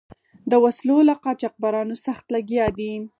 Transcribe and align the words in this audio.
د 0.51 0.53
وسلو 0.63 0.97
له 1.09 1.15
قاچبرانو 1.23 1.95
سخت 2.05 2.25
لګیا 2.35 2.65
دي. 2.77 2.93